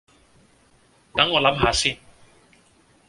[1.13, 1.95] 等我諗吓先